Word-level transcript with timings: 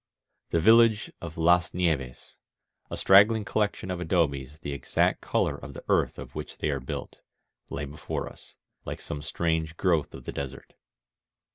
The 0.49 0.59
village 0.59 1.11
of 1.21 1.37
Las 1.37 1.75
Nieves, 1.75 2.39
a 2.89 2.97
straggling 2.97 3.45
collection 3.45 3.91
of 3.91 3.99
adobes 3.99 4.57
the 4.57 4.73
exact 4.73 5.21
color 5.21 5.55
of 5.55 5.75
the 5.75 5.83
earth 5.89 6.17
of 6.17 6.33
which 6.33 6.57
they 6.57 6.71
are 6.71 6.79
built, 6.79 7.21
lay 7.69 7.85
before 7.85 8.27
us, 8.27 8.55
like 8.83 8.99
some 8.99 9.21
strange 9.21 9.77
growth 9.77 10.15
of 10.15 10.23
the 10.23 10.31
desert. 10.33 10.73